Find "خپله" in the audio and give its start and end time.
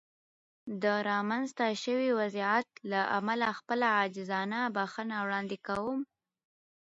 3.59-3.87